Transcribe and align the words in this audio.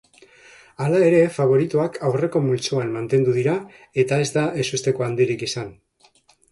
Hala 0.85 1.01
ere 1.09 1.19
faboritoak 1.35 1.99
aurreko 2.09 2.43
multzoan 2.47 2.91
mantendu 2.97 3.37
dira 3.39 3.57
eta 4.05 4.21
ez 4.27 4.29
da 4.41 4.51
ezuteko 4.67 5.11
handirik 5.11 5.51
izan. 5.53 5.75